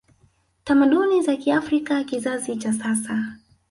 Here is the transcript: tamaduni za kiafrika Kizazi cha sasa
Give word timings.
tamaduni 0.63 1.21
za 1.21 1.35
kiafrika 1.35 2.03
Kizazi 2.03 2.55
cha 2.57 2.73
sasa 2.73 3.23